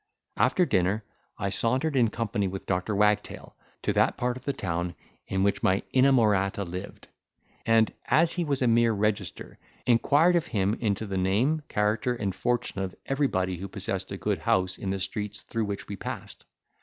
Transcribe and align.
After 0.35 0.65
dinner, 0.65 1.03
I 1.37 1.51
sauntered 1.51 1.95
in 1.95 2.07
company 2.09 2.47
with 2.47 2.65
Dr. 2.65 2.95
Wagtail, 2.95 3.55
to 3.83 3.93
that 3.93 4.17
part 4.17 4.35
of 4.35 4.45
the 4.45 4.51
town 4.51 4.95
in 5.27 5.43
which 5.43 5.61
my 5.61 5.83
inamorata 5.93 6.63
lived; 6.63 7.07
and, 7.67 7.93
as 8.07 8.31
he 8.31 8.43
was 8.43 8.63
a 8.63 8.67
mere 8.67 8.93
register, 8.93 9.59
inquired 9.85 10.35
of 10.35 10.47
him 10.47 10.73
into 10.79 11.05
the 11.05 11.19
name, 11.19 11.61
character, 11.69 12.15
and 12.15 12.33
fortune 12.33 12.81
of 12.81 12.95
everybody 13.05 13.57
who 13.57 13.67
possessed 13.67 14.11
a 14.11 14.17
good 14.17 14.39
house 14.39 14.75
in 14.75 14.89
the 14.89 14.97
streets 14.99 15.43
through 15.43 15.65
which 15.65 15.87
we 15.87 15.95
passed. 15.95 16.45